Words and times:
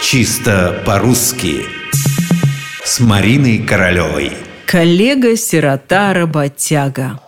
Чисто 0.00 0.80
по-русски 0.86 1.66
С 2.84 3.00
Мариной 3.00 3.58
Королевой 3.58 4.30
Коллега, 4.64 5.36
сирота, 5.36 6.14
работяга 6.14 7.20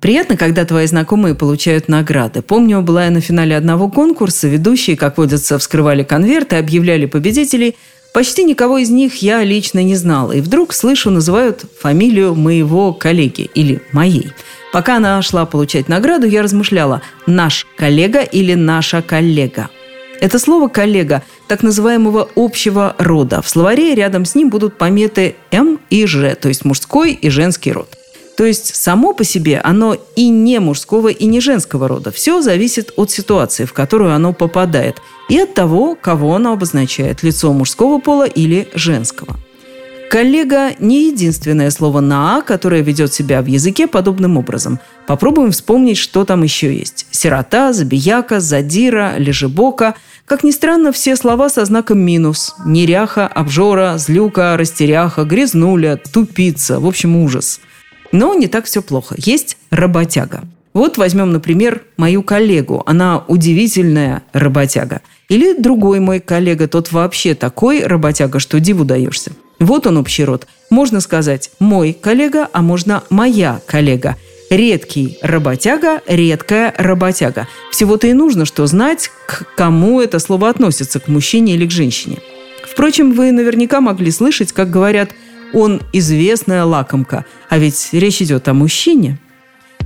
Приятно, 0.00 0.36
когда 0.36 0.64
твои 0.64 0.86
знакомые 0.86 1.34
получают 1.34 1.88
награды. 1.88 2.40
Помню, 2.40 2.82
была 2.82 3.06
я 3.06 3.10
на 3.10 3.20
финале 3.20 3.56
одного 3.56 3.90
конкурса, 3.90 4.46
ведущие, 4.46 4.96
как 4.96 5.18
водится, 5.18 5.58
вскрывали 5.58 6.04
конверты, 6.04 6.56
объявляли 6.56 7.06
победителей. 7.06 7.74
Почти 8.12 8.44
никого 8.44 8.78
из 8.78 8.90
них 8.90 9.16
я 9.16 9.42
лично 9.42 9.82
не 9.82 9.96
знала. 9.96 10.32
И 10.32 10.40
вдруг 10.40 10.72
слышу, 10.72 11.10
называют 11.10 11.64
фамилию 11.80 12.36
моего 12.36 12.92
коллеги 12.92 13.50
или 13.54 13.82
моей. 13.92 14.30
Пока 14.72 14.98
она 14.98 15.20
шла 15.22 15.46
получать 15.46 15.88
награду, 15.88 16.28
я 16.28 16.42
размышляла, 16.42 17.02
наш 17.26 17.66
коллега 17.76 18.20
или 18.20 18.54
наша 18.54 19.02
коллега. 19.02 19.68
Это 20.20 20.38
слово 20.38 20.68
«коллега» 20.68 21.22
так 21.48 21.62
называемого 21.62 22.28
общего 22.36 22.94
рода. 22.98 23.42
В 23.42 23.48
словаре 23.48 23.94
рядом 23.94 24.24
с 24.24 24.34
ним 24.34 24.48
будут 24.48 24.78
пометы 24.78 25.36
«м» 25.50 25.80
и 25.90 26.06
«ж», 26.06 26.34
то 26.34 26.48
есть 26.48 26.64
мужской 26.64 27.12
и 27.12 27.28
женский 27.28 27.72
род. 27.72 27.88
То 28.36 28.44
есть 28.44 28.74
само 28.74 29.12
по 29.12 29.22
себе 29.22 29.60
оно 29.62 29.96
и 30.16 30.28
не 30.28 30.58
мужского, 30.58 31.08
и 31.08 31.26
не 31.26 31.40
женского 31.40 31.86
рода. 31.88 32.10
Все 32.10 32.40
зависит 32.40 32.92
от 32.96 33.10
ситуации, 33.10 33.64
в 33.64 33.72
которую 33.72 34.12
оно 34.12 34.32
попадает, 34.32 34.96
и 35.28 35.38
от 35.38 35.54
того, 35.54 35.94
кого 35.94 36.34
оно 36.34 36.52
обозначает– 36.52 37.22
лицо 37.22 37.52
мужского 37.52 37.98
пола 37.98 38.24
или 38.24 38.68
женского. 38.74 39.36
Коллега– 40.14 40.70
не 40.78 41.08
единственное 41.08 41.72
слово 41.72 41.98
на 41.98 42.36
«а», 42.36 42.42
которое 42.42 42.82
ведет 42.82 43.12
себя 43.12 43.42
в 43.42 43.46
языке 43.46 43.88
подобным 43.88 44.36
образом. 44.36 44.78
Попробуем 45.08 45.50
вспомнить, 45.50 45.98
что 45.98 46.24
там 46.24 46.44
еще 46.44 46.72
есть. 46.72 47.08
Сирота, 47.10 47.72
забияка, 47.72 48.38
задира, 48.38 49.14
лежебока. 49.18 49.96
Как 50.24 50.44
ни 50.44 50.52
странно, 50.52 50.92
все 50.92 51.16
слова 51.16 51.48
со 51.48 51.64
знаком 51.64 51.98
минус. 51.98 52.54
Неряха, 52.64 53.26
обжора, 53.26 53.98
злюка, 53.98 54.56
растеряха, 54.56 55.24
грязнуля, 55.24 55.96
тупица. 55.96 56.78
В 56.78 56.86
общем, 56.86 57.16
ужас. 57.16 57.58
Но 58.12 58.34
не 58.34 58.46
так 58.46 58.66
все 58.66 58.82
плохо. 58.82 59.16
Есть 59.18 59.56
работяга. 59.70 60.44
Вот 60.74 60.96
возьмем, 60.96 61.32
например, 61.32 61.82
мою 61.96 62.22
коллегу. 62.22 62.84
Она 62.86 63.24
удивительная 63.26 64.22
работяга. 64.32 65.00
Или 65.28 65.60
другой 65.60 65.98
мой 65.98 66.20
коллега, 66.20 66.68
тот 66.68 66.92
вообще 66.92 67.34
такой 67.34 67.84
работяга, 67.84 68.38
что 68.38 68.60
диву 68.60 68.84
даешься. 68.84 69.32
Вот 69.64 69.86
он 69.86 69.96
общий 69.96 70.24
род. 70.24 70.46
Можно 70.68 71.00
сказать 71.00 71.50
«мой 71.58 71.94
коллега», 71.98 72.48
а 72.52 72.60
можно 72.60 73.02
«моя 73.08 73.62
коллега». 73.66 74.16
Редкий 74.50 75.18
работяга, 75.22 76.02
редкая 76.06 76.74
работяга. 76.76 77.48
Всего-то 77.70 78.06
и 78.06 78.12
нужно, 78.12 78.44
что 78.44 78.66
знать, 78.66 79.10
к 79.26 79.46
кому 79.56 80.02
это 80.02 80.18
слово 80.18 80.50
относится, 80.50 81.00
к 81.00 81.08
мужчине 81.08 81.54
или 81.54 81.66
к 81.66 81.70
женщине. 81.70 82.18
Впрочем, 82.62 83.14
вы 83.14 83.32
наверняка 83.32 83.80
могли 83.80 84.10
слышать, 84.10 84.52
как 84.52 84.70
говорят 84.70 85.12
«он 85.54 85.80
известная 85.94 86.64
лакомка», 86.64 87.24
а 87.48 87.56
ведь 87.56 87.88
речь 87.92 88.20
идет 88.20 88.46
о 88.48 88.52
мужчине– 88.52 89.18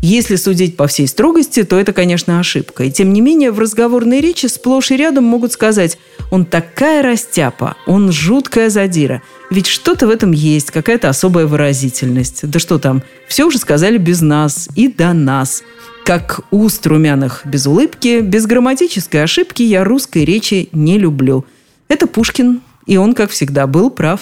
если 0.00 0.36
судить 0.36 0.76
по 0.76 0.86
всей 0.86 1.08
строгости, 1.08 1.64
то 1.64 1.76
это, 1.76 1.92
конечно, 1.92 2.38
ошибка. 2.38 2.84
И 2.84 2.90
тем 2.90 3.12
не 3.12 3.20
менее, 3.20 3.50
в 3.50 3.58
разговорной 3.58 4.20
речи 4.20 4.46
сплошь 4.46 4.92
и 4.92 4.96
рядом 4.96 5.24
могут 5.24 5.52
сказать 5.52 5.98
«он 6.30 6.44
такая 6.44 7.02
растяпа, 7.02 7.76
он 7.86 8.12
жуткая 8.12 8.70
задира». 8.70 9.22
Ведь 9.50 9.66
что-то 9.66 10.06
в 10.06 10.10
этом 10.10 10.32
есть, 10.32 10.70
какая-то 10.70 11.08
особая 11.08 11.46
выразительность. 11.46 12.48
Да 12.48 12.58
что 12.58 12.78
там, 12.78 13.02
все 13.28 13.44
уже 13.44 13.58
сказали 13.58 13.96
без 13.96 14.20
нас 14.20 14.68
и 14.74 14.88
до 14.88 15.12
нас. 15.14 15.62
Как 16.04 16.40
уст 16.50 16.86
румяных 16.86 17.42
без 17.44 17.66
улыбки, 17.66 18.20
без 18.20 18.46
грамматической 18.46 19.22
ошибки 19.22 19.62
я 19.62 19.84
русской 19.84 20.24
речи 20.24 20.68
не 20.72 20.98
люблю. 20.98 21.44
Это 21.88 22.06
Пушкин, 22.06 22.60
и 22.86 22.96
он, 22.96 23.14
как 23.14 23.30
всегда, 23.30 23.66
был 23.66 23.90
прав. 23.90 24.20